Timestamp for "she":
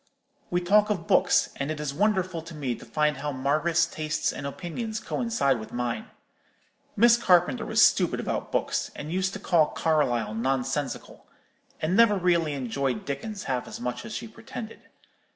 14.15-14.27